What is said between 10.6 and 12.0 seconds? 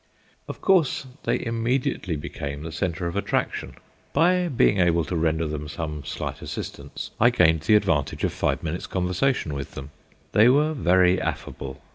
very affable.